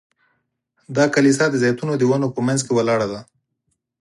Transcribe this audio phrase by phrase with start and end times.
[0.95, 3.19] دا کلیسا د زیتونو د ونو په منځ کې ولاړه ده.